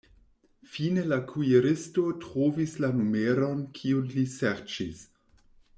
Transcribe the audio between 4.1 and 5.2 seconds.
li serĉis.